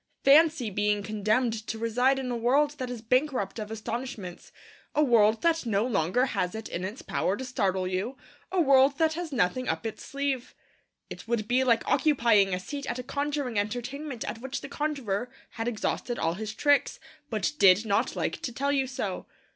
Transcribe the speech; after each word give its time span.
Fancy 0.23 0.71
being 0.71 1.03
condemned 1.03 1.53
to 1.67 1.77
reside 1.77 2.17
in 2.17 2.31
a 2.31 2.35
world 2.35 2.71
that 2.79 2.89
is 2.89 3.03
bankrupt 3.03 3.59
of 3.59 3.69
astonishments, 3.69 4.51
a 4.95 5.03
world 5.03 5.43
that 5.43 5.63
no 5.63 5.85
longer 5.85 6.25
has 6.25 6.55
it 6.55 6.67
in 6.67 6.83
its 6.83 7.03
power 7.03 7.37
to 7.37 7.45
startle 7.45 7.87
you, 7.87 8.17
a 8.51 8.59
world 8.59 8.97
that 8.97 9.13
has 9.13 9.31
nothing 9.31 9.69
up 9.69 9.85
its 9.85 10.03
sleeve! 10.03 10.55
It 11.11 11.27
would 11.27 11.47
be 11.47 11.63
like 11.63 11.87
occupying 11.87 12.51
a 12.51 12.59
seat 12.59 12.87
at 12.89 12.97
a 12.97 13.03
conjuring 13.03 13.59
entertainment 13.59 14.23
at 14.23 14.41
which 14.41 14.61
the 14.61 14.69
conjurer 14.69 15.29
had 15.51 15.67
exhausted 15.67 16.17
all 16.17 16.33
his 16.33 16.55
tricks, 16.55 16.99
but 17.29 17.51
did 17.59 17.85
not 17.85 18.15
like 18.15 18.41
to 18.41 18.51
tell 18.51 18.71
you 18.71 18.87
so! 18.87 19.27